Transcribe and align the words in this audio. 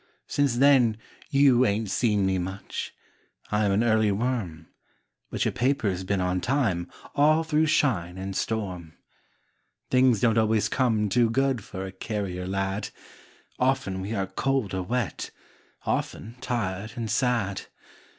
Since 0.25 0.57
then 0.57 0.97
you 1.29 1.63
ain't 1.63 1.91
seen 1.91 2.25
me 2.25 2.39
much; 2.39 2.91
I'm 3.51 3.71
an 3.71 3.83
early 3.83 4.11
worm. 4.11 4.65
But 5.29 5.45
your 5.45 5.51
paper's 5.51 6.03
been 6.03 6.19
on 6.19 6.41
time 6.41 6.89
All 7.13 7.43
through 7.43 7.67
shine 7.67 8.17
and 8.17 8.35
storm. 8.35 8.93
Things 9.91 10.19
don't 10.19 10.39
always 10.39 10.69
come 10.69 11.07
too 11.07 11.29
good 11.29 11.63
For 11.63 11.85
a 11.85 11.91
carrier 11.91 12.47
lad. 12.47 12.89
Often 13.59 14.01
we 14.01 14.15
are 14.15 14.25
cold 14.25 14.73
or 14.73 14.81
wet, 14.81 15.29
Often 15.85 16.37
tired 16.41 16.93
and 16.95 17.07
sad. 17.07 17.67